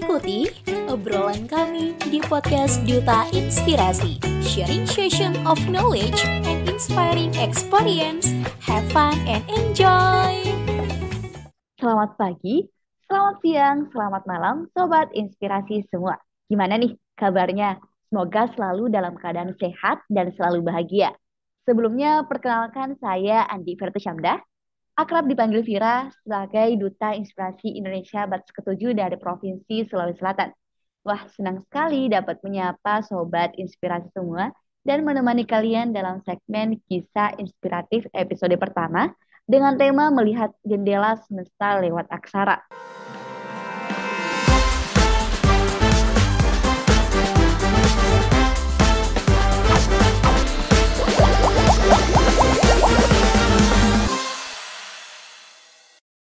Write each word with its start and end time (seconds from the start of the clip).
Ikuti 0.00 0.48
obrolan 0.88 1.44
kami 1.44 1.92
di 2.08 2.24
podcast 2.24 2.80
Duta 2.88 3.28
Inspirasi, 3.36 4.16
sharing 4.40 4.88
session 4.88 5.36
of 5.44 5.60
knowledge 5.68 6.24
and 6.24 6.64
inspiring 6.64 7.28
experience. 7.36 8.32
Have 8.64 8.88
fun 8.96 9.12
and 9.28 9.44
enjoy! 9.52 10.40
Selamat 11.76 12.16
pagi, 12.16 12.64
selamat 13.12 13.36
siang, 13.44 13.78
selamat 13.92 14.22
malam, 14.24 14.56
Sobat 14.72 15.12
Inspirasi 15.12 15.84
semua. 15.92 16.16
Gimana 16.48 16.80
nih 16.80 16.96
kabarnya? 17.20 17.76
Semoga 18.08 18.48
selalu 18.56 18.88
dalam 18.88 19.20
keadaan 19.20 19.52
sehat 19.60 20.00
dan 20.08 20.32
selalu 20.32 20.64
bahagia. 20.64 21.12
Sebelumnya, 21.68 22.24
perkenalkan 22.24 22.96
saya 23.04 23.44
Andi 23.52 23.76
Vertusyamda, 23.76 24.40
akrab 24.98 25.26
dipanggil 25.30 25.62
Vira 25.62 26.10
sebagai 26.22 26.78
Duta 26.78 27.14
Inspirasi 27.14 27.78
Indonesia 27.78 28.26
Batas 28.26 28.50
Ketujuh 28.50 28.94
dari 28.94 29.16
Provinsi 29.20 29.86
Sulawesi 29.86 30.18
Selatan. 30.18 30.50
Wah, 31.06 31.24
senang 31.32 31.64
sekali 31.64 32.12
dapat 32.12 32.42
menyapa 32.44 33.00
Sobat 33.06 33.56
Inspirasi 33.56 34.12
semua 34.12 34.52
dan 34.84 35.04
menemani 35.04 35.44
kalian 35.44 35.92
dalam 35.92 36.20
segmen 36.24 36.80
Kisah 36.88 37.36
Inspiratif 37.40 38.08
episode 38.12 38.56
pertama 38.56 39.12
dengan 39.44 39.76
tema 39.76 40.08
Melihat 40.12 40.52
Jendela 40.64 41.16
Semesta 41.24 41.80
Lewat 41.80 42.08
Aksara. 42.08 42.60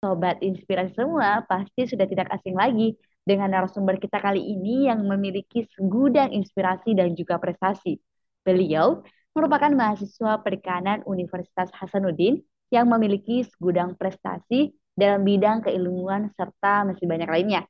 Sobat 0.00 0.38
Inspirasi 0.44 0.92
semua 0.92 1.42
pasti 1.48 1.88
sudah 1.88 2.04
tidak 2.04 2.28
asing 2.32 2.52
lagi 2.52 2.94
dengan 3.26 3.50
narasumber 3.50 3.98
kita 3.98 4.22
kali 4.22 4.38
ini 4.38 4.86
yang 4.86 5.02
memiliki 5.02 5.66
segudang 5.74 6.30
inspirasi 6.30 6.94
dan 6.94 7.16
juga 7.18 7.40
prestasi. 7.40 7.98
Beliau 8.46 9.02
merupakan 9.34 9.72
mahasiswa 9.72 10.40
perikanan 10.44 11.02
Universitas 11.08 11.72
Hasanuddin 11.74 12.38
yang 12.70 12.86
memiliki 12.86 13.42
segudang 13.48 13.98
prestasi 13.98 14.70
dalam 14.94 15.26
bidang 15.26 15.66
keilmuan 15.66 16.30
serta 16.38 16.86
masih 16.86 17.04
banyak 17.04 17.28
lainnya. 17.28 17.62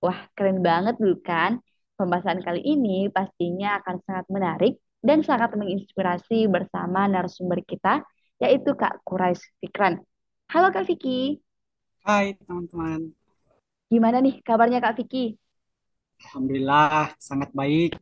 Wah, 0.00 0.30
keren 0.32 0.64
banget 0.64 0.96
bukan? 0.96 1.60
Pembahasan 1.98 2.40
kali 2.40 2.64
ini 2.64 3.12
pastinya 3.12 3.76
akan 3.82 4.00
sangat 4.08 4.26
menarik 4.32 4.80
dan 5.04 5.20
sangat 5.20 5.52
menginspirasi 5.52 6.48
bersama 6.48 7.04
narasumber 7.04 7.60
kita, 7.64 8.00
yaitu 8.40 8.72
Kak 8.72 9.04
Kurais 9.04 9.40
Fikran. 9.60 10.00
Halo 10.48 10.72
Kak 10.72 10.88
Vicky. 10.88 11.49
Hai 12.10 12.34
teman-teman. 12.42 13.14
Gimana 13.86 14.18
nih 14.18 14.42
kabarnya 14.42 14.82
Kak 14.82 14.98
Vicky? 14.98 15.38
Alhamdulillah 16.26 17.14
sangat 17.22 17.54
baik. 17.54 17.94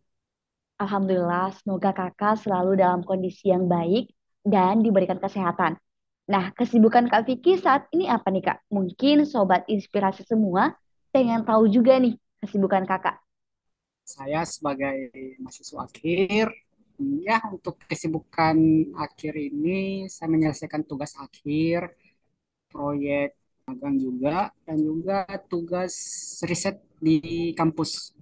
Alhamdulillah, 0.80 1.52
semoga 1.60 1.92
kakak 1.92 2.40
selalu 2.40 2.80
dalam 2.80 3.04
kondisi 3.04 3.52
yang 3.52 3.68
baik 3.68 4.08
dan 4.48 4.80
diberikan 4.80 5.20
kesehatan. 5.20 5.76
Nah, 6.24 6.56
kesibukan 6.56 7.04
Kak 7.12 7.28
Vicky 7.28 7.60
saat 7.60 7.84
ini 7.92 8.08
apa 8.08 8.32
nih 8.32 8.48
Kak? 8.48 8.72
Mungkin 8.72 9.28
Sobat 9.28 9.68
Inspirasi 9.68 10.24
semua 10.24 10.72
pengen 11.12 11.44
tahu 11.44 11.68
juga 11.68 12.00
nih 12.00 12.16
kesibukan 12.40 12.88
kakak. 12.88 13.20
Saya 14.08 14.40
sebagai 14.48 15.12
mahasiswa 15.36 15.84
akhir, 15.84 16.48
ya 17.28 17.44
untuk 17.52 17.76
kesibukan 17.84 18.56
akhir 18.96 19.36
ini 19.36 20.08
saya 20.08 20.32
menyelesaikan 20.32 20.88
tugas 20.88 21.12
akhir, 21.20 21.92
proyek 22.72 23.36
magang 23.68 24.00
juga, 24.00 24.48
dan 24.64 24.80
juga 24.80 25.28
tugas 25.52 25.92
riset 26.48 26.80
di 26.96 27.52
kampus. 27.52 28.16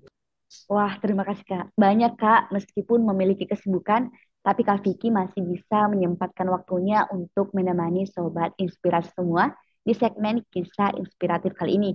Wah, 0.67 0.99
terima 0.99 1.23
kasih 1.23 1.47
Kak. 1.47 1.67
Banyak 1.79 2.19
Kak, 2.19 2.51
meskipun 2.51 3.07
memiliki 3.07 3.47
kesibukan, 3.47 4.11
tapi 4.43 4.67
Kak 4.67 4.83
Vicky 4.83 5.15
masih 5.15 5.47
bisa 5.47 5.87
menyempatkan 5.87 6.51
waktunya 6.51 7.07
untuk 7.15 7.55
menemani 7.55 8.11
Sobat 8.11 8.59
Inspirasi 8.59 9.15
semua 9.15 9.55
di 9.87 9.95
segmen 9.95 10.43
kisah 10.51 10.99
inspiratif 10.99 11.55
kali 11.55 11.79
ini. 11.79 11.91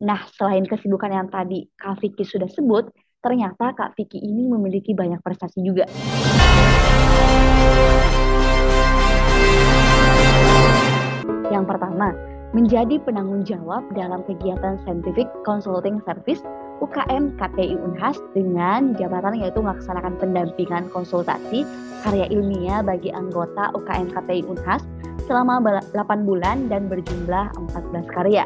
Nah, 0.00 0.24
selain 0.32 0.64
kesibukan 0.64 1.12
yang 1.12 1.28
tadi 1.28 1.68
Kak 1.76 2.00
Vicky 2.00 2.24
sudah 2.24 2.48
sebut, 2.48 2.88
ternyata 3.20 3.76
Kak 3.76 3.92
Vicky 3.92 4.24
ini 4.24 4.48
memiliki 4.48 4.96
banyak 4.96 5.20
prestasi 5.20 5.60
juga. 5.60 5.84
Yang 11.52 11.64
pertama, 11.64 12.35
menjadi 12.54 13.02
penanggung 13.02 13.42
jawab 13.42 13.82
dalam 13.96 14.22
kegiatan 14.26 14.78
Scientific 14.84 15.26
Consulting 15.42 15.98
Service 16.06 16.42
UKM 16.84 17.40
KTI 17.40 17.74
Unhas 17.80 18.20
dengan 18.36 18.92
jabatan 19.00 19.40
yaitu 19.40 19.64
melaksanakan 19.64 20.14
pendampingan 20.20 20.86
konsultasi 20.92 21.64
karya 22.04 22.28
ilmiah 22.28 22.84
bagi 22.84 23.08
anggota 23.10 23.72
UKM 23.72 24.12
KTI 24.12 24.44
Unhas 24.44 24.84
selama 25.24 25.58
8 25.64 26.28
bulan 26.28 26.68
dan 26.68 26.86
berjumlah 26.86 27.50
14 27.74 28.14
karya. 28.14 28.44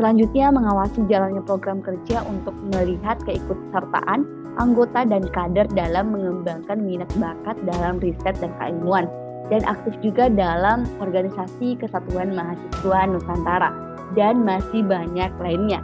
Selanjutnya 0.00 0.48
mengawasi 0.48 1.04
jalannya 1.10 1.44
program 1.44 1.84
kerja 1.84 2.24
untuk 2.24 2.56
melihat 2.72 3.20
keikutsertaan 3.28 4.24
anggota 4.56 5.04
dan 5.04 5.28
kader 5.28 5.68
dalam 5.76 6.16
mengembangkan 6.16 6.80
minat 6.80 7.08
bakat 7.20 7.56
dalam 7.68 8.00
riset 8.00 8.36
dan 8.40 8.52
keilmuan 8.56 9.04
dan 9.50 9.64
aktif 9.66 9.96
juga 10.04 10.30
dalam 10.30 10.86
organisasi 11.02 11.80
Kesatuan 11.80 12.36
Mahasiswa 12.36 13.00
Nusantara 13.08 13.70
dan 14.14 14.44
masih 14.44 14.84
banyak 14.84 15.32
lainnya. 15.40 15.80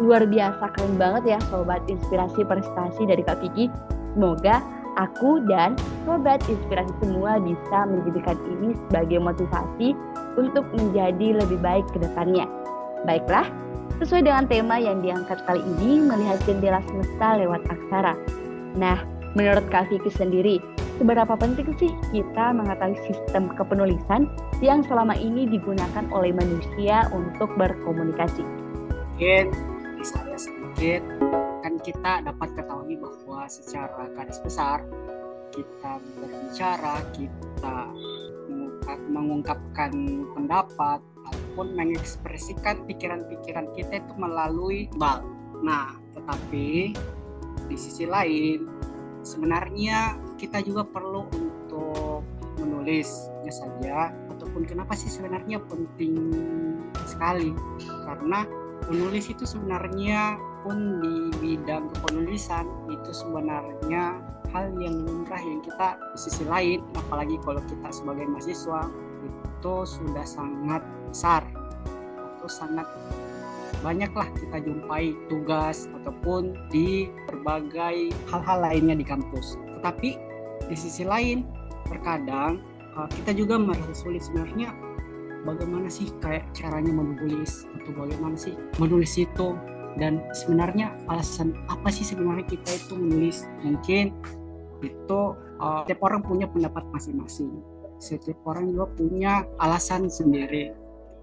Luar 0.00 0.24
biasa 0.24 0.72
keren 0.76 0.96
banget 0.96 1.36
ya 1.36 1.38
sobat 1.52 1.84
inspirasi 1.88 2.44
prestasi 2.44 3.04
dari 3.04 3.20
Kak 3.20 3.44
Vicky. 3.44 3.68
Semoga 4.16 4.64
aku 4.96 5.44
dan 5.44 5.76
sobat 6.08 6.40
inspirasi 6.48 6.92
semua 7.04 7.36
bisa 7.40 7.78
menjadikan 7.84 8.36
ini 8.48 8.72
sebagai 8.88 9.18
motivasi 9.20 9.92
untuk 10.40 10.64
menjadi 10.72 11.44
lebih 11.44 11.60
baik 11.60 11.84
ke 11.92 12.00
depannya. 12.00 12.48
Baiklah, 13.04 13.48
sesuai 14.00 14.24
dengan 14.24 14.48
tema 14.48 14.80
yang 14.80 15.04
diangkat 15.04 15.44
kali 15.44 15.60
ini 15.76 16.00
melihat 16.00 16.40
jendela 16.48 16.80
semesta 16.88 17.36
lewat 17.36 17.60
aksara. 17.68 18.16
Nah, 18.80 19.04
menurut 19.36 19.68
Kak 19.68 19.92
Vicky 19.92 20.08
sendiri, 20.08 20.56
seberapa 21.00 21.32
penting 21.32 21.72
sih 21.80 21.88
kita 22.12 22.52
mengetahui 22.52 23.00
sistem 23.08 23.48
kepenulisan 23.56 24.28
yang 24.60 24.84
selama 24.84 25.16
ini 25.16 25.48
digunakan 25.48 26.04
oleh 26.12 26.28
manusia 26.36 27.08
untuk 27.16 27.48
berkomunikasi? 27.56 28.44
Mungkin 29.16 29.48
saya 30.04 30.36
sedikit 30.36 31.00
kan 31.64 31.80
kita 31.80 32.20
dapat 32.28 32.52
ketahui 32.52 33.00
bahwa 33.00 33.48
secara 33.48 34.12
garis 34.12 34.44
besar 34.44 34.84
kita 35.56 35.96
berbicara, 36.20 37.00
kita 37.16 37.78
mengungkapkan 39.08 39.92
pendapat 40.36 41.00
ataupun 41.00 41.80
mengekspresikan 41.80 42.84
pikiran-pikiran 42.84 43.72
kita 43.72 44.04
itu 44.04 44.12
melalui 44.20 44.92
bal. 45.00 45.24
Nah, 45.64 45.96
tetapi 46.12 46.92
di 47.72 47.76
sisi 47.76 48.04
lain 48.04 48.68
sebenarnya 49.24 50.29
kita 50.40 50.64
juga 50.64 50.88
perlu 50.88 51.28
untuk 51.36 52.24
menulisnya 52.56 53.52
saja 53.52 54.08
ataupun 54.32 54.64
kenapa 54.64 54.96
sih 54.96 55.12
sebenarnya 55.12 55.60
penting 55.68 56.32
sekali 57.04 57.52
karena 58.08 58.48
menulis 58.88 59.28
itu 59.28 59.44
sebenarnya 59.44 60.40
pun 60.64 61.00
di 61.04 61.28
bidang 61.40 61.92
kepenulisan 61.92 62.64
itu 62.88 63.12
sebenarnya 63.12 64.16
hal 64.56 64.72
yang 64.80 64.96
lumrah 65.04 65.40
yang 65.40 65.60
kita 65.60 66.00
di 66.16 66.18
sisi 66.18 66.44
lain 66.48 66.80
apalagi 66.96 67.36
kalau 67.44 67.60
kita 67.68 67.88
sebagai 67.92 68.24
mahasiswa 68.24 68.88
itu 69.20 69.74
sudah 69.84 70.24
sangat 70.24 70.80
besar 71.12 71.44
atau 72.16 72.48
sangat 72.48 72.88
banyaklah 73.80 74.28
kita 74.36 74.60
jumpai 74.60 75.16
tugas 75.28 75.88
ataupun 76.00 76.56
di 76.68 77.08
berbagai 77.28 78.12
hal-hal 78.28 78.58
lainnya 78.60 78.96
di 78.96 79.04
kampus. 79.04 79.56
Tetapi 79.80 80.29
di 80.70 80.76
sisi 80.78 81.02
lain 81.02 81.42
terkadang 81.90 82.62
uh, 82.94 83.10
kita 83.10 83.34
juga 83.34 83.58
merasa 83.58 83.90
sulit 83.90 84.22
sebenarnya 84.22 84.70
bagaimana 85.44 85.88
sih 85.88 86.08
kayak 86.20 86.46
caranya 86.52 86.92
menulis 86.92 87.66
atau 87.80 87.92
bagaimana 87.96 88.36
sih 88.36 88.54
menulis 88.78 89.18
itu. 89.18 89.56
Dan 89.98 90.22
sebenarnya 90.30 90.94
alasan 91.10 91.50
apa 91.66 91.90
sih 91.90 92.06
sebenarnya 92.06 92.46
kita 92.46 92.70
itu 92.78 92.94
menulis? 92.94 93.42
Mungkin 93.66 94.14
itu 94.86 95.20
uh, 95.58 95.82
setiap 95.82 96.00
orang 96.06 96.22
punya 96.22 96.46
pendapat 96.46 96.86
masing-masing. 96.94 97.58
Setiap 97.98 98.38
orang 98.46 98.70
juga 98.70 98.86
punya 98.94 99.44
alasan 99.58 100.06
sendiri. 100.06 100.72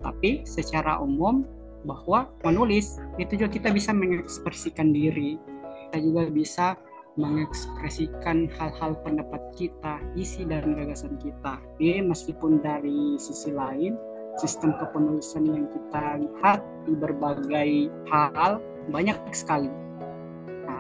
Tapi 0.04 0.44
secara 0.44 1.00
umum 1.00 1.48
bahwa 1.88 2.28
menulis 2.44 3.00
itu 3.16 3.40
juga 3.40 3.56
kita 3.56 3.72
bisa 3.72 3.96
mengekspresikan 3.96 4.92
diri. 4.92 5.40
Kita 5.88 6.04
juga 6.04 6.28
bisa 6.28 6.76
mengekspresikan 7.18 8.46
hal-hal 8.56 8.94
pendapat 9.02 9.42
kita, 9.58 9.98
isi 10.14 10.46
dan 10.46 10.78
gagasan 10.78 11.18
kita. 11.18 11.58
Ini 11.82 12.06
meskipun 12.06 12.62
dari 12.62 13.18
sisi 13.18 13.50
lain, 13.50 13.98
sistem 14.38 14.78
kepenulisan 14.78 15.50
yang 15.50 15.66
kita 15.66 16.22
lihat 16.22 16.62
di 16.86 16.94
berbagai 16.94 17.70
hal 18.14 18.62
banyak 18.94 19.18
sekali. 19.34 19.70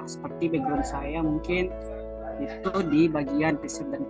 seperti 0.07 0.47
background 0.47 0.87
saya 0.87 1.19
mungkin 1.19 1.67
itu 2.39 2.71
di 2.87 3.11
bagian 3.11 3.59
riset 3.59 3.91
dan 3.91 4.07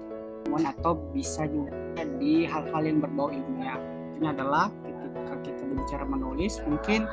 atau 0.62 0.94
bisa 1.09 1.50
juga 1.50 2.06
di 2.21 2.45
hal-hal 2.45 2.85
yang 2.85 3.01
berbau 3.01 3.33
ilmiah. 3.33 3.81
Ini 4.21 4.29
adalah 4.29 4.69
ketika 4.85 5.35
kita 5.41 5.63
bicara 5.74 6.06
menulis 6.06 6.62
mungkin 6.69 7.09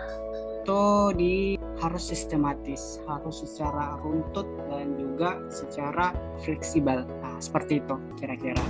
itu 0.64 1.12
di 1.20 1.34
harus 1.76 2.00
sistematis, 2.08 3.04
harus 3.04 3.44
secara 3.44 4.00
runtut 4.00 4.48
dan 4.72 4.96
juga 4.96 5.36
secara 5.52 6.16
fleksibel. 6.40 7.04
Nah, 7.20 7.36
seperti 7.36 7.84
itu 7.84 8.00
kira-kira. 8.16 8.64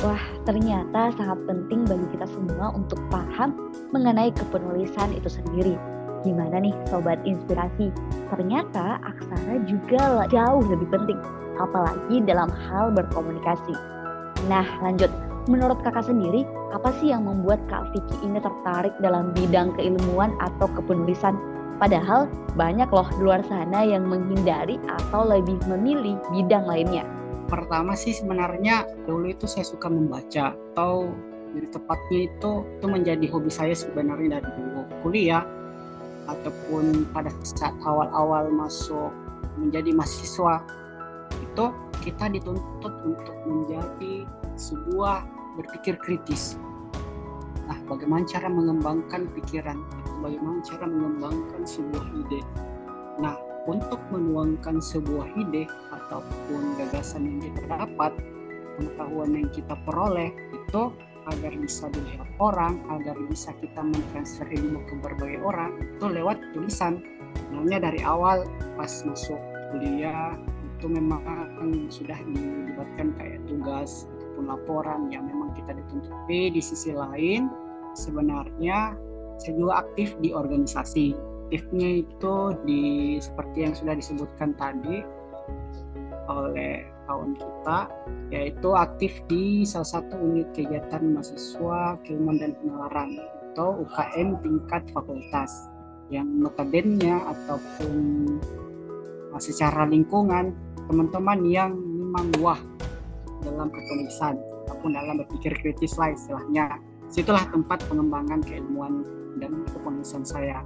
Wah, 0.00 0.24
ternyata 0.48 1.12
sangat 1.12 1.36
penting 1.44 1.84
bagi 1.84 2.16
kita 2.16 2.24
semua 2.32 2.72
untuk 2.72 2.96
paham 3.12 3.52
mengenai 3.92 4.32
kepenulisan 4.32 5.12
itu 5.12 5.28
sendiri. 5.28 5.76
Gimana 6.24 6.64
nih 6.64 6.72
sobat 6.88 7.20
inspirasi? 7.28 7.92
Ternyata 8.32 9.04
aksara 9.04 9.60
juga 9.68 10.24
jauh 10.32 10.64
lebih 10.64 10.88
penting, 10.88 11.20
apalagi 11.60 12.24
dalam 12.24 12.48
hal 12.48 12.88
berkomunikasi. 12.96 13.76
Nah, 14.48 14.64
lanjut. 14.80 15.12
Menurut 15.44 15.76
kakak 15.84 16.08
sendiri, 16.08 16.48
apa 16.74 16.90
sih 16.98 17.14
yang 17.14 17.22
membuat 17.22 17.62
Kak 17.70 17.94
Vicky 17.94 18.26
ini 18.26 18.42
tertarik 18.42 18.90
dalam 18.98 19.30
bidang 19.30 19.78
keilmuan 19.78 20.34
atau 20.42 20.66
kepenulisan? 20.74 21.38
Padahal 21.78 22.26
banyak 22.58 22.90
loh 22.90 23.06
di 23.14 23.20
luar 23.22 23.46
sana 23.46 23.86
yang 23.86 24.10
menghindari 24.10 24.82
atau 24.90 25.22
lebih 25.22 25.54
memilih 25.70 26.18
bidang 26.34 26.66
lainnya. 26.66 27.06
Pertama 27.46 27.94
sih 27.94 28.10
sebenarnya 28.10 28.90
dulu 29.06 29.30
itu 29.30 29.46
saya 29.46 29.62
suka 29.62 29.86
membaca 29.86 30.58
atau 30.74 31.14
lebih 31.54 31.70
tepatnya 31.70 32.20
itu 32.26 32.50
itu 32.66 32.86
menjadi 32.90 33.26
hobi 33.30 33.50
saya 33.54 33.74
sebenarnya 33.78 34.42
dari 34.42 34.50
dulu 34.58 34.82
kuliah 35.06 35.46
ataupun 36.26 37.06
pada 37.14 37.30
saat 37.46 37.78
awal-awal 37.86 38.50
masuk 38.50 39.14
menjadi 39.54 39.94
mahasiswa 39.94 40.66
itu 41.38 41.64
kita 42.02 42.26
dituntut 42.34 42.94
untuk 43.06 43.36
menjadi 43.46 44.26
sebuah 44.58 45.33
berpikir 45.56 45.98
kritis. 45.98 46.58
Nah, 47.64 47.78
bagaimana 47.88 48.26
cara 48.28 48.50
mengembangkan 48.50 49.30
pikiran? 49.32 49.78
Bagaimana 50.20 50.60
cara 50.60 50.84
mengembangkan 50.84 51.62
sebuah 51.64 52.04
ide? 52.24 52.40
Nah, 53.22 53.34
untuk 53.64 54.00
menuangkan 54.12 54.82
sebuah 54.82 55.32
ide 55.40 55.64
ataupun 55.88 56.76
gagasan 56.76 57.24
yang 57.24 57.38
kita 57.48 57.64
dapat, 57.70 58.12
pengetahuan 58.76 59.30
yang 59.32 59.48
kita 59.54 59.74
peroleh 59.88 60.30
itu 60.52 60.92
agar 61.24 61.52
bisa 61.56 61.88
dilihat 61.88 62.28
orang, 62.36 62.84
agar 62.92 63.16
bisa 63.24 63.56
kita 63.56 63.80
mentransfer 63.80 64.44
ilmu 64.44 64.84
ke 64.84 64.94
berbagai 65.00 65.40
orang 65.40 65.72
itu 65.80 66.04
lewat 66.04 66.36
tulisan. 66.52 67.00
Namanya 67.48 67.88
dari 67.88 68.04
awal 68.04 68.44
pas 68.76 68.92
masuk 69.08 69.40
kuliah 69.72 70.36
itu 70.76 70.86
memang 70.86 71.24
sudah 71.88 72.18
dilibatkan 72.28 73.16
kayak 73.16 73.40
tugas 73.48 74.04
ataupun 74.04 74.44
laporan 74.50 75.00
yang 75.08 75.24
memang 75.24 75.43
kita 75.56 75.70
dituntut. 75.72 76.10
Tapi 76.10 76.52
di 76.52 76.60
sisi 76.62 76.90
lain 76.92 77.48
sebenarnya 77.94 78.98
saya 79.38 79.52
juga 79.54 79.86
aktif 79.86 80.14
di 80.20 80.30
organisasi. 80.34 81.14
Aktifnya 81.48 82.02
itu 82.02 82.34
di 82.66 82.82
seperti 83.22 83.58
yang 83.62 83.74
sudah 83.78 83.94
disebutkan 83.94 84.56
tadi 84.58 85.04
oleh 86.24 86.88
kawan 87.04 87.36
kita 87.36 87.78
yaitu 88.32 88.68
aktif 88.72 89.12
di 89.28 89.62
salah 89.68 90.00
satu 90.00 90.16
unit 90.16 90.48
kegiatan 90.56 91.04
mahasiswa 91.12 92.00
keilmuan 92.00 92.40
dan 92.40 92.56
penalaran 92.58 93.20
atau 93.52 93.84
UKM 93.84 94.40
tingkat 94.40 94.82
fakultas 94.90 95.68
yang 96.08 96.26
notabene 96.40 97.12
ataupun 97.28 97.92
secara 99.36 99.84
lingkungan 99.84 100.54
teman-teman 100.88 101.40
yang 101.44 101.72
memang 101.74 102.28
wah 102.40 102.60
dalam 103.42 103.68
ketulisan 103.68 104.38
ataupun 104.64 104.96
dalam 104.96 105.20
berpikir 105.20 105.52
kritis 105.60 106.00
lah 106.00 106.16
istilahnya. 106.16 106.80
Situlah 107.12 107.44
tempat 107.52 107.84
pengembangan 107.86 108.40
keilmuan 108.42 109.04
dan 109.38 109.62
kepenulisan 109.70 110.24
saya. 110.24 110.64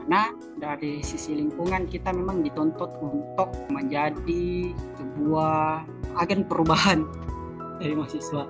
Karena 0.00 0.32
dari 0.58 1.02
sisi 1.04 1.36
lingkungan 1.36 1.86
kita 1.90 2.10
memang 2.10 2.40
dituntut 2.40 2.88
untuk 3.02 3.52
menjadi 3.68 4.74
sebuah 4.96 5.84
agen 6.18 6.46
perubahan 6.46 7.04
dari 7.78 7.94
mahasiswa. 7.94 8.46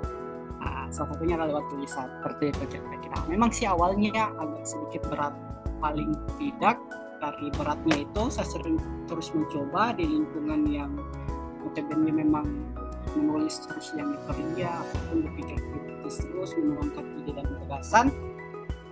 Nah, 0.61 0.93
salah 0.93 1.17
satunya 1.17 1.41
adalah 1.41 1.57
lewat 1.57 1.65
tulisan 1.73 2.07
seperti 2.21 2.45
itu 2.53 2.63
kira-kira. 2.77 3.19
Memang 3.29 3.51
sih 3.51 3.65
awalnya 3.65 4.29
agak 4.37 4.65
sedikit 4.65 5.09
berat, 5.09 5.35
paling 5.81 6.13
tidak 6.37 6.77
dari 7.21 7.53
beratnya 7.53 7.97
itu 8.09 8.23
saya 8.33 8.49
sering 8.49 8.81
terus 9.05 9.33
mencoba 9.37 9.93
di 9.93 10.09
lingkungan 10.09 10.61
yang 10.69 10.93
notabene 11.61 12.09
memang 12.09 12.70
menulis 13.17 13.63
terus 13.67 13.93
yang 13.97 14.15
bekerja 14.15 14.69
ataupun 14.85 15.17
berpikir 15.27 15.59
kritis 15.59 16.23
terus 16.23 16.51
menuangkan 16.59 17.05
ide 17.23 17.33
dan 17.37 17.47
gagasan. 17.65 18.07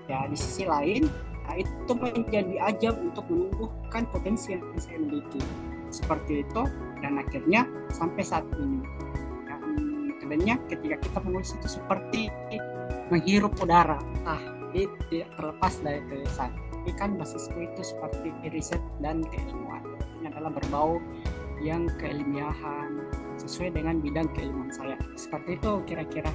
Ya 0.08 0.24
di 0.26 0.36
sisi 0.38 0.64
lain 0.64 1.10
nah 1.48 1.56
itu 1.56 1.92
menjadi 1.96 2.60
ajang 2.60 3.08
untuk 3.08 3.24
menumbuhkan 3.32 4.04
potensi 4.12 4.52
yang 4.52 4.62
saya 4.76 5.00
miliki. 5.00 5.40
Seperti 5.88 6.44
itu 6.44 6.62
dan 7.00 7.16
akhirnya 7.16 7.64
sampai 7.88 8.20
saat 8.20 8.44
ini. 8.60 8.84
Sebenarnya 10.20 10.60
ketika 10.68 11.00
kita 11.00 11.18
menulis 11.24 11.56
itu 11.56 11.80
seperti 11.80 12.28
menghirup 13.08 13.56
udara. 13.64 13.96
Ah 14.28 14.58
itu 14.76 15.24
terlepas 15.40 15.80
dari 15.80 16.04
tulisan. 16.12 16.52
Tapi 16.52 16.92
kan 17.00 17.16
basisku 17.16 17.56
itu 17.56 17.80
seperti 17.80 18.28
riset 18.52 18.82
dan 19.00 19.24
keilmuan. 19.24 19.80
Ini 20.20 20.28
adalah 20.28 20.52
berbau 20.52 21.00
yang 21.64 21.88
keilmiahan 21.96 23.07
sesuai 23.38 23.78
dengan 23.78 24.02
bidang 24.02 24.28
keilmuan 24.34 24.70
saya. 24.74 24.98
Seperti 25.14 25.56
itu 25.56 25.72
kira-kira. 25.86 26.30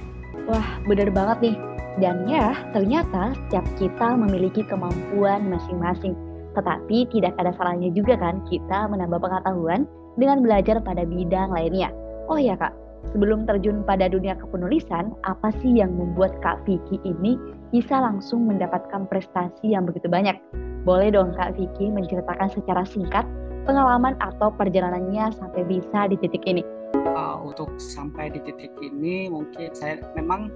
Wah 0.48 0.80
benar 0.88 1.08
banget 1.12 1.38
nih. 1.52 1.56
Dan 2.02 2.26
ya 2.26 2.58
ternyata 2.74 3.38
setiap 3.46 3.66
kita 3.78 4.18
memiliki 4.18 4.66
kemampuan 4.66 5.46
masing-masing. 5.46 6.16
Tetapi 6.58 7.10
tidak 7.14 7.34
ada 7.38 7.54
salahnya 7.54 7.90
juga 7.94 8.18
kan 8.18 8.42
kita 8.50 8.90
menambah 8.90 9.22
pengetahuan 9.22 9.86
dengan 10.18 10.42
belajar 10.42 10.82
pada 10.82 11.06
bidang 11.06 11.54
lainnya. 11.54 11.90
Oh 12.26 12.38
ya 12.40 12.58
kak. 12.58 12.74
Sebelum 13.12 13.44
terjun 13.44 13.84
pada 13.84 14.08
dunia 14.08 14.32
kepenulisan, 14.32 15.12
apa 15.28 15.52
sih 15.60 15.76
yang 15.76 15.92
membuat 15.92 16.40
Kak 16.40 16.64
Vicky 16.64 16.96
ini 17.04 17.36
bisa 17.68 18.00
langsung 18.00 18.48
mendapatkan 18.48 19.04
prestasi 19.12 19.76
yang 19.76 19.84
begitu 19.84 20.08
banyak? 20.08 20.34
Boleh 20.88 21.12
dong 21.12 21.36
Kak 21.36 21.54
Vicky 21.60 21.92
menceritakan 21.92 22.48
secara 22.48 22.82
singkat 22.88 23.28
pengalaman 23.68 24.16
atau 24.24 24.48
perjalanannya 24.56 25.36
sampai 25.36 25.62
bisa 25.68 26.08
di 26.08 26.16
titik 26.16 26.48
ini? 26.48 26.64
Uh, 27.14 27.38
untuk 27.46 27.70
sampai 27.78 28.26
di 28.26 28.42
titik 28.42 28.74
ini 28.82 29.30
mungkin 29.30 29.70
saya 29.70 30.02
memang 30.18 30.50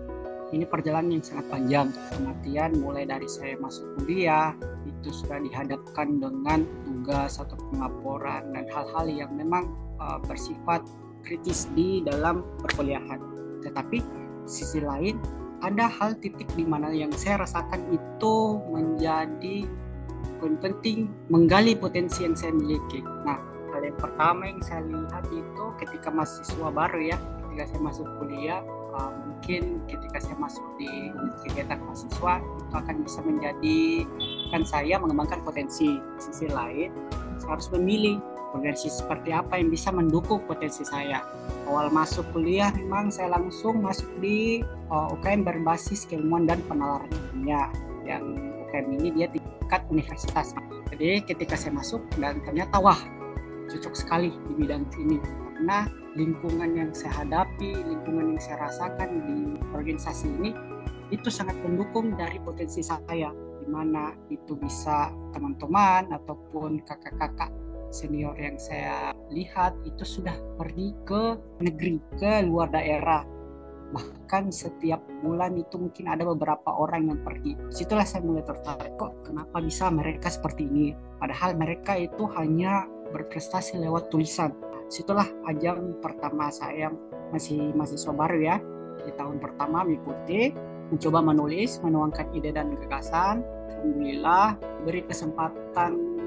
ini 0.50 0.66
perjalanan 0.66 1.20
yang 1.20 1.24
sangat 1.24 1.46
panjang. 1.54 1.88
Kematian 2.10 2.82
mulai 2.82 3.06
dari 3.06 3.30
saya 3.30 3.54
masuk 3.62 3.86
kuliah 4.02 4.58
itu 4.82 5.14
sudah 5.14 5.38
dihadapkan 5.38 6.18
dengan 6.18 6.66
tugas 6.82 7.38
atau 7.38 7.54
pelaporan 7.70 8.42
dan 8.50 8.66
hal-hal 8.74 9.06
yang 9.06 9.30
memang 9.38 9.70
uh, 10.02 10.18
bersifat 10.26 10.82
kritis 11.22 11.70
di 11.78 12.02
dalam 12.02 12.42
perkuliahan. 12.64 13.22
Tetapi 13.62 14.02
sisi 14.50 14.82
lain 14.82 15.14
ada 15.62 15.86
hal 15.86 16.18
titik 16.18 16.50
di 16.58 16.66
mana 16.66 16.90
yang 16.90 17.14
saya 17.14 17.46
rasakan 17.46 17.86
itu 17.94 18.58
menjadi 18.70 19.66
penting 20.42 21.10
menggali 21.30 21.74
potensi 21.74 22.22
yang 22.26 22.34
saya 22.34 22.54
miliki. 22.54 23.02
Nah, 23.02 23.38
hal 23.78 23.94
yang 23.94 23.98
pertama 24.02 24.42
yang 24.50 24.58
saya 24.58 24.82
lihat 24.90 25.24
itu 25.30 25.64
ketika 25.78 26.10
mahasiswa 26.10 26.68
baru 26.74 26.98
ya, 26.98 27.16
ketika 27.46 27.64
saya 27.70 27.80
masuk 27.86 28.06
kuliah, 28.18 28.60
uh, 28.90 29.14
mungkin 29.22 29.78
ketika 29.86 30.18
saya 30.18 30.34
masuk 30.34 30.66
di 30.82 31.14
kegiatan 31.46 31.78
mahasiswa 31.86 32.42
itu 32.42 32.74
akan 32.74 32.96
bisa 33.06 33.20
menjadikan 33.22 34.62
saya 34.66 34.98
mengembangkan 34.98 35.38
potensi. 35.46 36.02
Sisi 36.18 36.50
lain, 36.50 36.90
saya 37.38 37.54
harus 37.54 37.70
memilih 37.70 38.18
potensi 38.50 38.90
seperti 38.90 39.30
apa 39.30 39.62
yang 39.62 39.70
bisa 39.70 39.94
mendukung 39.94 40.42
potensi 40.42 40.82
saya. 40.82 41.22
Awal 41.70 41.94
masuk 41.94 42.26
kuliah 42.34 42.74
memang 42.74 43.14
saya 43.14 43.30
langsung 43.38 43.78
masuk 43.78 44.10
di 44.18 44.66
uh, 44.90 45.14
UKM 45.14 45.46
berbasis 45.46 46.02
keilmuan 46.02 46.50
dan 46.50 46.58
penalaran 46.66 47.06
ilmiah 47.30 47.70
yang 48.02 48.26
UKM 48.66 48.90
ini 48.98 49.08
dia 49.14 49.30
tingkat 49.30 49.86
universitas. 49.86 50.50
Jadi 50.90 51.22
ketika 51.30 51.54
saya 51.54 51.78
masuk 51.78 52.02
dan 52.18 52.42
ternyata 52.42 52.80
wah 52.80 52.98
cocok 53.68 53.94
sekali 53.94 54.32
di 54.48 54.52
bidang 54.56 54.88
ini 54.98 55.20
karena 55.20 55.84
lingkungan 56.16 56.70
yang 56.74 56.90
saya 56.96 57.22
hadapi, 57.22 57.76
lingkungan 57.84 58.34
yang 58.34 58.40
saya 58.40 58.66
rasakan 58.66 59.10
di 59.28 59.38
organisasi 59.76 60.26
ini 60.40 60.50
itu 61.08 61.28
sangat 61.28 61.56
mendukung 61.64 62.16
dari 62.16 62.36
potensi 62.40 62.84
saya 62.84 63.30
di 63.32 63.66
mana 63.68 64.12
itu 64.32 64.56
bisa 64.56 65.12
teman-teman 65.32 66.08
ataupun 66.12 66.80
kakak-kakak 66.84 67.52
senior 67.88 68.36
yang 68.36 68.56
saya 68.60 69.16
lihat 69.32 69.76
itu 69.84 70.04
sudah 70.04 70.36
pergi 70.60 70.92
ke 71.08 71.36
negeri, 71.64 72.00
ke 72.16 72.44
luar 72.44 72.68
daerah. 72.72 73.24
Bahkan 73.88 74.52
setiap 74.52 75.00
bulan 75.24 75.56
itu 75.56 75.80
mungkin 75.80 76.12
ada 76.12 76.28
beberapa 76.28 76.76
orang 76.76 77.08
yang 77.08 77.20
pergi. 77.24 77.56
Situlah 77.72 78.04
saya 78.04 78.20
mulai 78.20 78.44
tertarik, 78.44 79.00
kok 79.00 79.24
kenapa 79.24 79.64
bisa 79.64 79.88
mereka 79.88 80.28
seperti 80.28 80.68
ini? 80.68 80.92
Padahal 81.16 81.56
mereka 81.56 81.96
itu 81.96 82.28
hanya 82.36 82.84
berprestasi 83.12 83.80
lewat 83.80 84.12
tulisan. 84.12 84.52
Situlah 84.88 85.28
ajang 85.48 86.00
pertama 86.00 86.48
saya 86.48 86.88
masih 87.32 87.72
mahasiswa 87.76 88.12
baru 88.12 88.38
ya. 88.40 88.56
Di 89.04 89.12
tahun 89.14 89.38
pertama 89.38 89.84
mengikuti, 89.84 90.52
mencoba 90.88 91.20
menulis, 91.20 91.78
menuangkan 91.84 92.32
ide 92.32 92.52
dan 92.52 92.72
gagasan. 92.76 93.44
Alhamdulillah 93.68 94.58
beri 94.82 95.04
kesempatan 95.06 96.18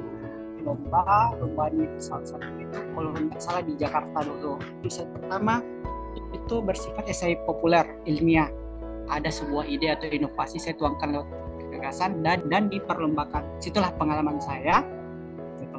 lomba, 0.61 1.33
lomba 1.41 1.73
ini 1.73 1.89
salah 1.97 2.23
satu 2.23 2.47
itu 2.61 2.79
kalau 2.93 3.11
tidak 3.17 3.41
salah 3.41 3.63
di 3.65 3.73
Jakarta 3.75 4.19
dulu. 4.21 4.61
Tulisan 4.85 5.09
pertama 5.09 5.59
itu 6.31 6.55
bersifat 6.61 7.09
esai 7.09 7.35
populer 7.43 7.83
ilmiah. 8.05 8.47
Ada 9.11 9.33
sebuah 9.33 9.67
ide 9.67 9.91
atau 9.91 10.07
inovasi 10.07 10.61
saya 10.61 10.77
tuangkan 10.77 11.11
lewat 11.11 11.27
gagasan 11.75 12.21
dan 12.21 12.45
dan 12.47 12.69
diperlombakan. 12.69 13.43
Situlah 13.57 13.91
pengalaman 13.97 14.37
saya. 14.39 14.85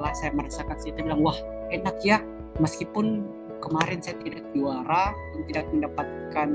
Setelah 0.03 0.19
saya 0.19 0.35
merasakan 0.35 0.79
situ 0.83 0.99
bilang 0.99 1.23
wah 1.23 1.39
enak 1.71 1.95
ya 2.03 2.19
meskipun 2.59 3.23
kemarin 3.63 4.03
saya 4.03 4.19
tidak 4.19 4.43
juara 4.51 5.15
tidak 5.47 5.63
mendapatkan 5.71 6.51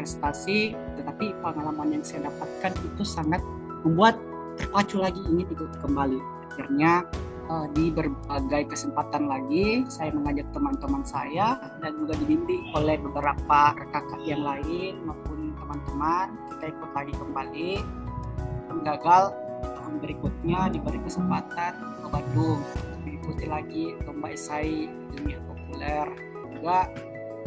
prestasi, 0.00 0.72
tetapi 0.96 1.36
pengalaman 1.44 2.00
yang 2.00 2.00
saya 2.00 2.32
dapatkan 2.32 2.72
itu 2.80 3.04
sangat 3.04 3.44
membuat 3.84 4.16
terpacu 4.56 5.04
lagi 5.04 5.20
ingin 5.20 5.52
ikut 5.52 5.68
kembali. 5.84 6.16
Akhirnya 6.48 7.04
uh, 7.52 7.68
di 7.76 7.92
berbagai 7.92 8.72
kesempatan 8.72 9.28
lagi 9.28 9.84
saya 9.92 10.08
mengajak 10.16 10.48
teman-teman 10.56 11.04
saya 11.04 11.60
dan 11.84 11.92
juga 12.00 12.16
dibimbing 12.24 12.72
oleh 12.72 12.96
beberapa 12.96 13.76
kakak 13.76 14.24
yang 14.24 14.40
lain 14.40 14.96
maupun 15.04 15.52
teman-teman 15.60 16.40
kita 16.48 16.72
ikut 16.72 16.90
lagi 16.96 17.12
kembali 17.20 17.70
gagal 18.80 19.36
tahun 19.60 19.94
berikutnya 20.08 20.72
diberi 20.72 20.96
kesempatan 21.04 21.72
ke 21.76 21.91
Bandung 22.12 22.60
diikuti 23.08 23.48
lagi 23.48 23.96
lomba 24.04 24.36
esai 24.36 24.84
ilmiah 25.16 25.40
populer. 25.48 26.06
Juga 26.52 26.92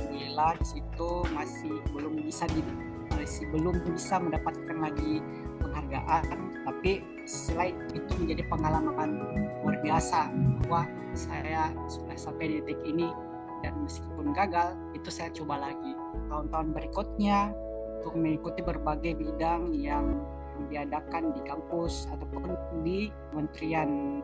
alhamdulillah 0.01 0.57
di 0.57 0.65
situ 0.65 1.11
masih 1.37 1.75
belum 1.93 2.17
bisa 2.25 2.49
di, 2.49 2.65
masih 3.13 3.45
belum 3.53 3.77
bisa 3.93 4.17
mendapatkan 4.17 4.77
lagi 4.81 5.21
penghargaan 5.61 6.45
tapi 6.65 7.05
selain 7.29 7.77
itu 7.93 8.11
menjadi 8.17 8.43
pengalaman 8.49 9.21
luar 9.61 9.77
biasa 9.85 10.33
bahwa 10.65 10.89
saya 11.13 11.69
sudah 11.85 12.17
sampai 12.17 12.57
di 12.57 12.65
titik 12.65 12.81
ini 12.89 13.13
dan 13.61 13.77
meskipun 13.85 14.33
gagal 14.33 14.73
itu 14.97 15.09
saya 15.13 15.29
coba 15.29 15.69
lagi. 15.69 15.93
Tahun-tahun 16.25 16.73
berikutnya 16.73 17.53
untuk 18.01 18.17
mengikuti 18.17 18.61
berbagai 18.65 19.13
bidang 19.13 19.77
yang 19.77 20.25
diadakan 20.71 21.33
di 21.35 21.41
kampus 21.45 22.07
ataupun 22.11 22.55
di 22.81 23.11
kementerian 23.31 24.21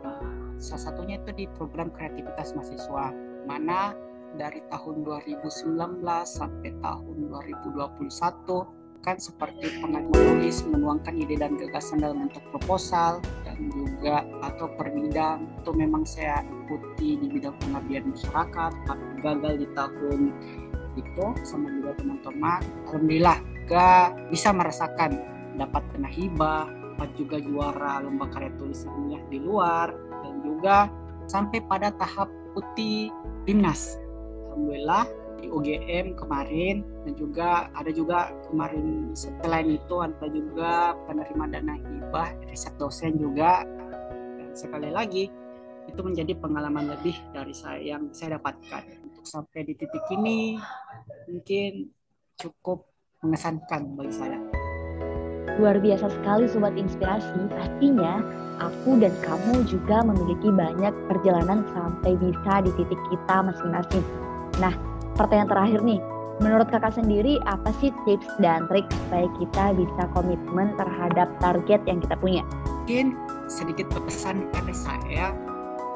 salah 0.62 0.82
satunya 0.90 1.18
itu 1.18 1.30
di 1.34 1.44
program 1.58 1.90
kreativitas 1.90 2.54
mahasiswa. 2.54 3.10
Mana 3.42 3.96
dari 4.38 4.62
tahun 4.70 5.04
2019 5.04 6.00
sampai 6.24 6.70
tahun 6.80 7.16
2021 7.28 8.82
kan 9.02 9.18
seperti 9.18 9.82
menulis, 9.82 10.62
menuangkan 10.62 11.18
ide 11.18 11.34
dan 11.34 11.58
gagasan 11.58 11.98
dalam 11.98 12.30
bentuk 12.30 12.42
proposal 12.54 13.18
dan 13.42 13.58
juga 13.74 14.22
atau 14.46 14.70
per 14.78 14.94
bidang 14.94 15.42
itu 15.58 15.70
memang 15.74 16.06
saya 16.06 16.46
ikuti 16.46 17.18
di 17.18 17.26
bidang 17.26 17.58
pengabdian 17.58 18.14
masyarakat 18.14 18.72
tapi 18.86 19.06
gagal 19.18 19.54
di 19.58 19.66
tahun 19.74 20.20
itu 20.94 21.26
sama 21.42 21.66
juga 21.74 21.98
teman-teman. 21.98 22.62
Alhamdulillah 22.86 23.38
gak 23.66 24.30
bisa 24.30 24.54
merasakan 24.54 25.31
dapat 25.56 25.82
kena 25.92 26.08
hibah 26.08 26.82
dapat 27.02 27.18
juga 27.18 27.36
juara 27.42 27.98
lomba 27.98 28.30
karya 28.30 28.54
tulis 28.62 28.86
ilmiah 28.86 29.18
di 29.26 29.42
luar 29.42 29.90
dan 30.22 30.34
juga 30.46 30.86
sampai 31.26 31.58
pada 31.66 31.90
tahap 31.98 32.30
putih 32.54 33.10
timnas. 33.42 33.98
Alhamdulillah 34.46 35.10
di 35.42 35.50
UGM 35.50 36.14
kemarin 36.14 36.86
dan 37.02 37.18
juga 37.18 37.66
ada 37.74 37.90
juga 37.90 38.30
kemarin 38.46 39.10
setelah 39.18 39.66
itu 39.66 39.94
ada 39.98 40.26
juga 40.30 40.94
penerima 41.10 41.44
dana 41.50 41.74
hibah 41.74 42.28
riset 42.46 42.78
dosen 42.78 43.18
juga. 43.18 43.66
Dan 44.38 44.54
sekali 44.54 44.94
lagi 44.94 45.26
itu 45.90 46.00
menjadi 46.06 46.38
pengalaman 46.38 46.86
lebih 46.86 47.18
dari 47.34 47.50
saya 47.50 47.82
yang 47.82 48.14
saya 48.14 48.38
dapatkan. 48.38 49.10
Untuk 49.10 49.26
sampai 49.26 49.66
di 49.66 49.74
titik 49.74 50.06
ini 50.14 50.54
mungkin 51.26 51.90
cukup 52.38 52.86
mengesankan 53.26 53.98
bagi 53.98 54.14
saya. 54.14 54.61
Luar 55.60 55.76
biasa 55.76 56.08
sekali 56.08 56.48
Sobat 56.48 56.72
Inspirasi, 56.80 57.50
pastinya 57.52 58.24
aku 58.62 58.96
dan 58.96 59.12
kamu 59.20 59.68
juga 59.68 60.00
memiliki 60.00 60.48
banyak 60.48 60.94
perjalanan 61.12 61.66
sampai 61.76 62.16
bisa 62.16 62.64
di 62.64 62.70
titik 62.78 63.00
kita 63.12 63.36
masing-masing. 63.44 64.04
Nah, 64.62 64.72
pertanyaan 65.18 65.50
terakhir 65.52 65.80
nih, 65.84 66.00
menurut 66.40 66.72
kakak 66.72 66.96
sendiri 66.96 67.36
apa 67.44 67.68
sih 67.84 67.92
tips 68.08 68.28
dan 68.40 68.64
trik 68.72 68.88
supaya 69.04 69.28
kita 69.36 69.64
bisa 69.76 70.02
komitmen 70.16 70.72
terhadap 70.80 71.28
target 71.42 71.80
yang 71.84 72.00
kita 72.00 72.16
punya? 72.16 72.42
Mungkin 72.64 73.12
sedikit 73.52 73.92
pesan 73.92 74.48
pada 74.56 74.72
saya, 74.72 75.36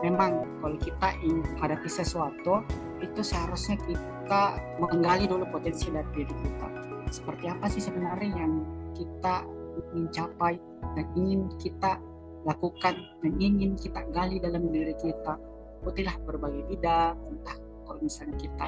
memang 0.04 0.44
kalau 0.60 0.76
kita 0.76 1.16
ingin 1.24 1.40
menghadapi 1.56 1.88
sesuatu, 1.88 2.60
itu 3.00 3.20
seharusnya 3.24 3.80
kita 3.88 4.42
menggali 4.76 5.24
dulu 5.24 5.48
potensi 5.48 5.88
dari 5.88 6.08
diri 6.12 6.34
kita. 6.44 6.68
Seperti 7.08 7.48
apa 7.48 7.66
sih 7.70 7.80
sebenarnya 7.80 8.30
yang 8.36 8.52
kita 8.96 9.44
ingin 9.92 10.08
capai 10.08 10.56
dan 10.96 11.06
ingin 11.12 11.52
kita 11.60 12.00
lakukan 12.48 12.96
dan 13.20 13.32
ingin 13.36 13.76
kita 13.76 14.00
gali 14.16 14.40
dalam 14.40 14.72
diri 14.72 14.96
kita. 14.96 15.36
Ikutilah 15.84 16.16
berbagai 16.24 16.64
bidang, 16.66 17.14
entah 17.28 17.56
kalau 17.84 18.00
misalnya 18.02 18.34
kita 18.40 18.64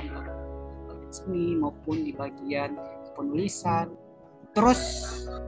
seni 1.08 1.56
maupun 1.56 2.04
di 2.04 2.12
bagian 2.12 2.76
penulisan 3.16 3.90
terus 4.52 4.80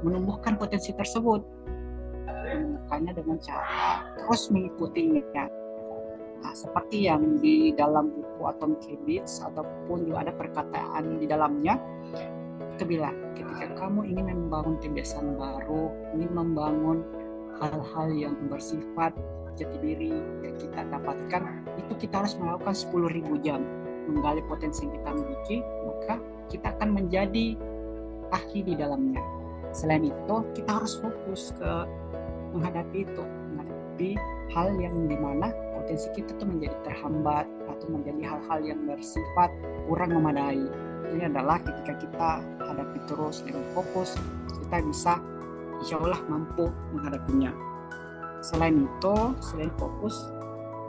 menumbuhkan 0.03 0.57
potensi 0.57 0.93
tersebut 0.97 1.45
menemukannya 2.27 3.13
dengan 3.15 3.39
cara 3.39 4.09
terus 4.17 4.49
mengikutinya 4.51 5.47
nah, 6.43 6.55
seperti 6.57 7.07
yang 7.07 7.39
di 7.39 7.71
dalam 7.77 8.11
buku 8.11 8.43
Atomic 8.49 8.83
Habits 8.89 9.45
ataupun 9.45 10.09
juga 10.09 10.29
ada 10.29 10.33
perkataan 10.35 11.21
di 11.21 11.27
dalamnya 11.29 11.77
bilang 12.85 13.17
ketika 13.35 13.73
kamu 13.77 14.07
ingin 14.07 14.27
membangun 14.31 14.77
kebiasaan 14.81 15.37
baru 15.37 15.91
ingin 16.17 16.31
membangun 16.33 16.99
hal-hal 17.61 18.09
yang 18.15 18.35
bersifat 18.49 19.13
jati 19.59 19.77
diri 19.83 20.15
yang 20.41 20.57
kita 20.57 20.81
dapatkan 20.89 21.43
itu 21.77 21.93
kita 22.07 22.25
harus 22.25 22.35
melakukan 22.41 22.73
10.000 22.73 23.45
jam. 23.45 23.61
Menggali 24.09 24.43
potensi 24.49 24.89
yang 24.89 24.93
kita 24.97 25.11
miliki 25.13 25.57
maka 25.87 26.15
kita 26.49 26.67
akan 26.79 26.89
menjadi 26.97 27.47
ahli 28.33 28.61
di 28.65 28.75
dalamnya. 28.75 29.23
Selain 29.71 30.03
itu 30.03 30.37
kita 30.57 30.81
harus 30.83 30.99
fokus 30.99 31.55
ke 31.55 31.73
menghadapi 32.57 33.07
itu 33.07 33.23
menghadapi 33.23 34.11
hal 34.51 34.69
yang 34.83 34.97
di 35.07 35.15
mana 35.15 35.55
potensi 35.79 36.11
kita 36.17 36.35
tuh 36.41 36.49
menjadi 36.49 36.75
terhambat 36.83 37.47
atau 37.71 37.87
menjadi 37.93 38.35
hal-hal 38.35 38.61
yang 38.67 38.81
bersifat 38.89 39.51
kurang 39.87 40.19
memadai 40.19 40.67
ini 41.13 41.27
adalah 41.27 41.59
ketika 41.61 41.93
kita 41.99 42.31
hadapi 42.65 42.99
terus 43.11 43.43
dengan 43.43 43.65
fokus 43.75 44.15
kita 44.63 44.81
bisa 44.87 45.19
insya 45.81 45.97
Allah 45.99 46.21
mampu 46.29 46.69
menghadapinya 46.95 47.71
Selain 48.41 48.89
itu, 48.89 49.17
selain 49.45 49.69
fokus, 49.77 50.33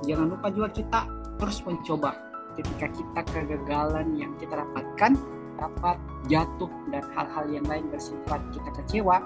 jangan 0.08 0.32
lupa 0.32 0.48
juga 0.56 0.72
kita 0.72 1.00
terus 1.36 1.60
mencoba. 1.68 2.16
Ketika 2.56 2.88
kita 2.92 3.22
kegagalan 3.28 4.16
yang 4.16 4.32
kita 4.40 4.56
dapatkan, 4.56 5.20
dapat 5.60 5.98
jatuh 6.32 6.72
dan 6.96 7.04
hal-hal 7.12 7.46
yang 7.51 7.66
lain 7.68 7.92
bersifat 7.92 8.40
kita 8.56 8.70
kecewa, 8.82 9.20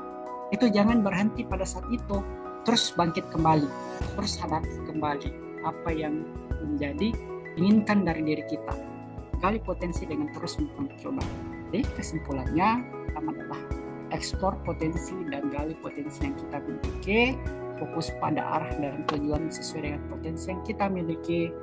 itu 0.50 0.66
jangan 0.74 1.06
berhenti 1.06 1.46
pada 1.46 1.66
saat 1.66 1.86
itu. 1.94 2.22
Terus 2.66 2.98
bangkit 2.98 3.30
kembali, 3.30 3.70
terus 4.18 4.42
hadapi 4.42 4.90
kembali 4.90 5.30
apa 5.62 5.90
yang 5.94 6.26
menjadi 6.66 7.14
inginkan 7.62 8.02
dari 8.02 8.26
diri 8.26 8.44
kita. 8.50 8.74
Gali 9.46 9.62
potensi 9.62 10.10
dengan 10.10 10.34
terus 10.34 10.58
mencoba. 10.58 11.22
Jadi 11.70 11.86
kesimpulannya 11.94 12.82
pertama 12.82 13.30
adalah 13.30 13.62
ekspor 14.10 14.58
potensi 14.66 15.14
dan 15.30 15.54
gali 15.54 15.78
potensi 15.86 16.26
yang 16.26 16.34
kita 16.34 16.58
miliki 16.66 17.38
fokus 17.78 18.10
pada 18.18 18.42
arah 18.42 18.74
dan 18.82 19.06
tujuan 19.06 19.54
sesuai 19.54 19.86
dengan 19.86 20.02
potensi 20.10 20.50
yang 20.50 20.66
kita 20.66 20.90
miliki 20.90 21.54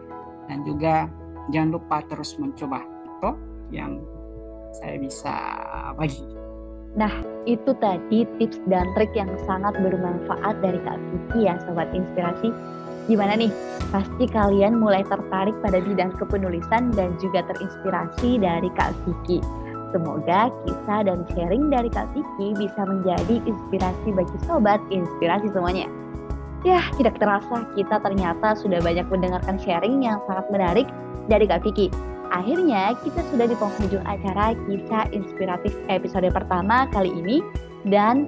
dan 0.46 0.62
juga 0.62 1.10
jangan 1.50 1.74
lupa 1.74 2.06
terus 2.06 2.38
mencoba 2.38 2.86
itu 2.86 3.30
yang 3.74 3.98
saya 4.78 5.02
bisa 5.02 5.34
bagi. 5.98 6.22
Nah, 6.94 7.10
itu 7.50 7.74
tadi 7.82 8.22
tips 8.38 8.62
dan 8.70 8.94
trik 8.94 9.10
yang 9.18 9.34
sangat 9.42 9.74
bermanfaat 9.82 10.54
dari 10.62 10.78
Kak 10.86 11.02
Vicky 11.10 11.50
ya 11.50 11.58
Sobat 11.66 11.90
Inspirasi. 11.90 12.54
Gimana 13.10 13.34
nih? 13.34 13.50
Pasti 13.90 14.24
kalian 14.30 14.80
mulai 14.80 15.04
tertarik 15.04 15.52
pada 15.60 15.82
bidang 15.82 16.14
kepenulisan 16.16 16.94
dan 16.96 17.12
juga 17.20 17.44
terinspirasi 17.50 18.40
dari 18.40 18.70
Kak 18.78 18.94
Vicky. 19.04 19.42
Semoga 19.92 20.48
kisah 20.64 21.04
dan 21.04 21.28
sharing 21.36 21.68
dari 21.68 21.92
Kak 21.92 22.08
Vicky 22.16 22.56
bisa 22.56 22.80
menjadi 22.88 23.44
inspirasi 23.44 24.08
bagi 24.16 24.36
sobat 24.48 24.80
inspirasi 24.88 25.52
semuanya. 25.52 25.84
Ya, 26.64 26.80
tidak 26.96 27.20
terasa 27.20 27.68
kita 27.76 28.00
ternyata 28.00 28.56
sudah 28.56 28.80
banyak 28.80 29.04
mendengarkan 29.12 29.60
sharing 29.60 30.00
yang 30.00 30.22
sangat 30.24 30.48
menarik 30.48 30.86
dari 31.28 31.44
Kak 31.44 31.60
Vicky. 31.66 31.92
Akhirnya 32.32 32.96
kita 33.04 33.20
sudah 33.28 33.44
di 33.44 33.56
penghujung 33.60 34.00
acara 34.08 34.56
kisah 34.64 35.04
inspiratif 35.12 35.76
episode 35.92 36.24
pertama 36.32 36.88
kali 36.88 37.12
ini 37.12 37.44
dan 37.84 38.24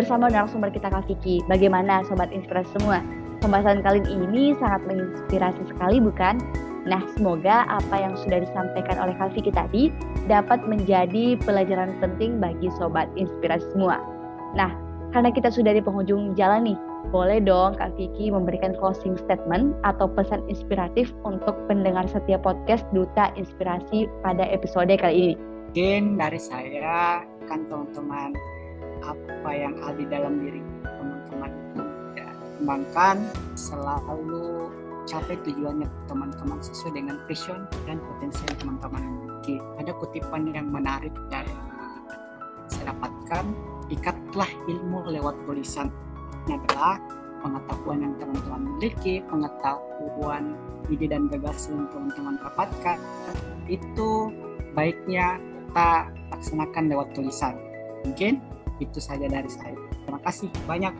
bersama 0.00 0.32
narasumber 0.32 0.72
kita 0.72 0.88
Kak 0.88 1.04
Vicky. 1.04 1.44
Bagaimana 1.44 2.00
Sobat 2.08 2.32
Inspirasi 2.32 2.72
semua? 2.80 3.04
Pembahasan 3.42 3.82
kali 3.82 4.06
ini 4.06 4.54
sangat 4.62 4.86
menginspirasi 4.86 5.66
sekali 5.66 5.98
bukan? 5.98 6.38
Nah, 6.86 7.02
semoga 7.18 7.66
apa 7.66 7.94
yang 7.98 8.14
sudah 8.14 8.38
disampaikan 8.38 9.02
oleh 9.02 9.18
Kak 9.18 9.34
Vicky 9.34 9.50
tadi 9.50 9.90
dapat 10.30 10.62
menjadi 10.62 11.34
pelajaran 11.42 11.98
penting 11.98 12.38
bagi 12.38 12.70
Sobat 12.78 13.10
Inspirasi 13.18 13.66
semua. 13.74 13.98
Nah, 14.54 14.70
karena 15.10 15.34
kita 15.34 15.50
sudah 15.50 15.74
di 15.74 15.82
penghujung 15.82 16.38
jalan 16.38 16.70
nih, 16.70 16.78
boleh 17.10 17.42
dong 17.42 17.74
Kak 17.74 17.98
Vicky 17.98 18.30
memberikan 18.30 18.78
closing 18.78 19.18
statement 19.18 19.74
atau 19.82 20.06
pesan 20.06 20.46
inspiratif 20.46 21.10
untuk 21.26 21.58
pendengar 21.66 22.06
setiap 22.06 22.46
podcast 22.46 22.86
Duta 22.94 23.34
Inspirasi 23.34 24.06
pada 24.22 24.46
episode 24.46 24.94
kali 25.02 25.14
ini. 25.18 25.34
Mungkin 25.74 26.14
dari 26.14 26.38
saya 26.38 27.26
kan 27.50 27.66
teman-teman 27.66 28.38
apa 29.02 29.50
yang 29.50 29.74
ada 29.82 29.98
di 29.98 30.06
dalam 30.06 30.38
diri 30.38 30.62
kembangkan 32.62 33.26
selalu 33.58 34.70
capai 35.02 35.34
tujuannya 35.42 35.90
teman-teman 36.06 36.62
sesuai 36.62 36.94
dengan 36.94 37.18
passion 37.26 37.66
dan 37.90 37.98
potensi 37.98 38.46
teman-teman 38.54 39.02
miliki. 39.02 39.58
Ada 39.82 39.90
kutipan 39.98 40.46
yang 40.54 40.70
menarik 40.70 41.10
dari 41.26 41.50
saya 42.70 42.94
dapatkan, 42.94 43.44
ikatlah 43.90 44.46
ilmu 44.70 45.10
lewat 45.10 45.34
tulisan 45.42 45.90
adalah 46.46 47.02
pengetahuan 47.42 47.98
yang 48.06 48.14
teman-teman 48.22 48.78
miliki, 48.78 49.18
pengetahuan 49.26 50.54
ide 50.86 51.10
dan 51.10 51.26
gagasan 51.26 51.82
yang 51.82 51.90
teman-teman 51.90 52.38
dapatkan, 52.46 52.98
itu 53.66 54.30
baiknya 54.78 55.42
kita 55.66 56.14
laksanakan 56.30 56.84
lewat 56.94 57.10
tulisan. 57.10 57.58
Mungkin 58.06 58.38
itu 58.78 59.02
saja 59.02 59.26
dari 59.26 59.50
saya. 59.50 59.74
Terima 60.06 60.22
kasih 60.22 60.46
banyak 60.70 60.94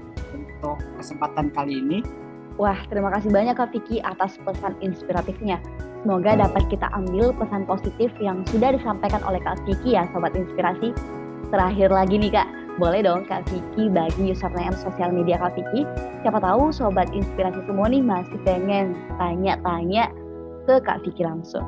untuk 0.62 0.78
kesempatan 0.94 1.50
kali 1.50 1.82
ini. 1.82 1.98
Wah, 2.54 2.78
terima 2.86 3.10
kasih 3.10 3.34
banyak 3.34 3.58
Kak 3.58 3.74
Vicky 3.74 3.98
atas 3.98 4.38
pesan 4.46 4.78
inspiratifnya. 4.78 5.58
Semoga 6.06 6.38
dapat 6.38 6.70
kita 6.70 6.86
ambil 6.94 7.34
pesan 7.34 7.66
positif 7.66 8.14
yang 8.22 8.46
sudah 8.46 8.70
disampaikan 8.78 9.18
oleh 9.26 9.42
Kak 9.42 9.58
Vicky 9.66 9.98
ya 9.98 10.06
Sobat 10.14 10.38
Inspirasi. 10.38 10.94
Terakhir 11.50 11.90
lagi 11.90 12.22
nih 12.22 12.30
Kak, 12.30 12.48
boleh 12.78 13.02
dong 13.02 13.26
Kak 13.26 13.50
Vicky 13.50 13.90
bagi 13.90 14.30
username 14.30 14.76
sosial 14.78 15.10
media 15.10 15.42
Kak 15.42 15.58
Vicky. 15.58 15.82
Siapa 16.22 16.38
tahu 16.38 16.70
sobat 16.70 17.10
inspirasi 17.10 17.66
semua 17.66 17.90
nih 17.90 18.04
masih 18.04 18.38
pengen 18.46 18.94
tanya-tanya 19.18 20.12
ke 20.68 20.78
Kak 20.86 21.02
Vicky 21.02 21.26
langsung. 21.26 21.64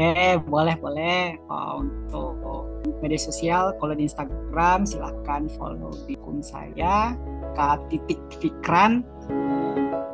Eh, 0.00 0.40
boleh 0.48 0.72
boleh. 0.80 1.36
Oh, 1.52 1.84
untuk 2.08 2.96
media 3.04 3.20
sosial, 3.20 3.76
kalau 3.76 3.92
di 3.92 4.08
Instagram 4.08 4.88
silahkan 4.88 5.50
follow 5.58 5.92
di 6.08 6.16
akun 6.16 6.40
saya 6.40 7.12
Kak 7.54 7.88
Titik 7.88 8.20
Fikran. 8.40 9.04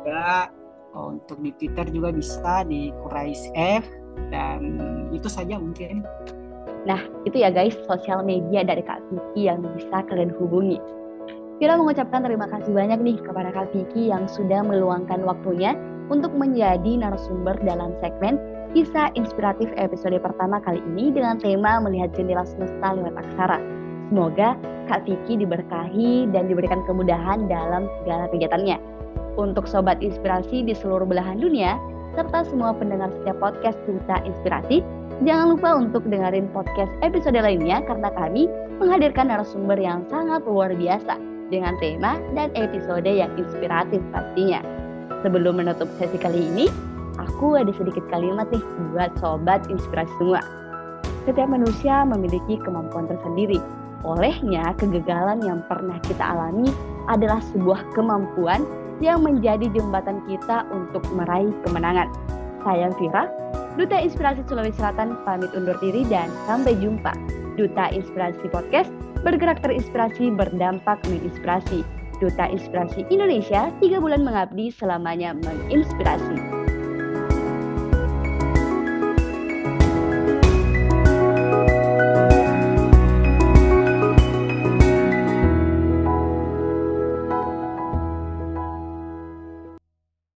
Juga 0.03 0.51
oh, 0.95 1.15
untuk 1.15 1.39
di 1.43 1.51
Twitter 1.55 1.85
juga 1.89 2.09
bisa 2.11 2.63
di 2.67 2.91
Kurais 3.03 3.49
F 3.55 3.83
dan 4.29 4.79
itu 5.15 5.27
saja 5.31 5.57
mungkin. 5.57 6.03
Nah, 6.87 6.99
itu 7.27 7.43
ya 7.43 7.51
guys, 7.51 7.75
sosial 7.87 8.23
media 8.23 8.63
dari 8.63 8.79
Kak 8.83 9.03
Vicky 9.11 9.51
yang 9.51 9.63
bisa 9.75 10.03
kalian 10.07 10.31
hubungi. 10.39 10.79
Kita 11.59 11.75
mengucapkan 11.75 12.23
terima 12.23 12.47
kasih 12.47 12.71
banyak 12.71 12.99
nih 13.03 13.17
kepada 13.19 13.51
Kak 13.51 13.75
Vicky 13.75 14.07
yang 14.07 14.31
sudah 14.31 14.63
meluangkan 14.63 15.27
waktunya 15.27 15.75
untuk 16.07 16.31
menjadi 16.31 16.95
narasumber 16.95 17.59
dalam 17.67 17.91
segmen 17.99 18.39
Kisah 18.71 19.09
Inspiratif 19.17 19.67
episode 19.75 20.15
pertama 20.21 20.61
kali 20.61 20.79
ini 20.93 21.09
dengan 21.09 21.41
tema 21.41 21.81
Melihat 21.81 22.13
Jendela 22.13 22.45
Semesta 22.45 22.93
Lewat 22.95 23.17
Aksara. 23.17 23.78
Semoga 24.09 24.57
Kak 24.89 25.05
Vicky 25.05 25.37
diberkahi 25.39 26.33
dan 26.33 26.49
diberikan 26.49 26.81
kemudahan 26.89 27.45
dalam 27.45 27.85
segala 28.01 28.25
kegiatannya. 28.33 28.81
Untuk 29.37 29.69
Sobat 29.69 30.01
Inspirasi 30.01 30.65
di 30.65 30.73
seluruh 30.73 31.05
belahan 31.05 31.39
dunia, 31.39 31.77
serta 32.17 32.43
semua 32.49 32.73
pendengar 32.73 33.13
setiap 33.13 33.37
podcast 33.39 33.77
Duta 33.85 34.19
Inspirasi, 34.25 34.81
Jangan 35.19 35.51
lupa 35.51 35.75
untuk 35.75 36.07
dengerin 36.07 36.47
podcast 36.55 36.87
episode 37.03 37.35
lainnya 37.35 37.83
karena 37.83 38.07
kami 38.15 38.47
menghadirkan 38.79 39.27
narasumber 39.27 39.75
yang 39.75 40.07
sangat 40.07 40.47
luar 40.47 40.71
biasa 40.71 41.19
dengan 41.51 41.75
tema 41.83 42.15
dan 42.39 42.55
episode 42.55 43.03
yang 43.03 43.27
inspiratif 43.35 43.99
pastinya. 44.15 44.63
Sebelum 45.19 45.59
menutup 45.59 45.91
sesi 45.99 46.15
kali 46.15 46.47
ini, 46.47 46.71
aku 47.19 47.59
ada 47.59 47.75
sedikit 47.75 48.07
kalimat 48.07 48.47
nih 48.47 48.63
buat 48.95 49.11
sobat 49.19 49.67
inspirasi 49.67 50.13
semua. 50.23 50.39
Setiap 51.27 51.51
manusia 51.51 52.07
memiliki 52.07 52.55
kemampuan 52.63 53.11
tersendiri. 53.11 53.59
Olehnya, 54.07 54.71
kegagalan 54.79 55.43
yang 55.43 55.59
pernah 55.67 55.99
kita 56.07 56.23
alami 56.23 56.71
adalah 57.11 57.43
sebuah 57.51 57.83
kemampuan 57.91 58.63
yang 59.03 59.23
menjadi 59.23 59.67
jembatan 59.71 60.23
kita 60.27 60.67
untuk 60.71 61.03
meraih 61.15 61.51
kemenangan. 61.67 62.07
Saya 62.63 62.91
Vira, 62.99 63.31
Duta 63.79 63.95
Inspirasi 63.95 64.43
Sulawesi 64.43 64.79
Selatan 64.79 65.15
pamit 65.23 65.51
undur 65.55 65.79
diri 65.79 66.03
dan 66.07 66.27
sampai 66.43 66.75
jumpa. 66.75 67.15
Duta 67.55 67.91
Inspirasi 67.91 68.51
Podcast 68.51 68.91
bergerak 69.23 69.63
terinspirasi 69.63 70.35
berdampak 70.35 70.99
menginspirasi. 71.07 71.87
Duta 72.19 72.51
Inspirasi 72.51 73.07
Indonesia 73.07 73.71
tiga 73.79 74.03
bulan 74.03 74.27
mengabdi 74.27 74.75
selamanya 74.75 75.31
menginspirasi. 75.31 76.58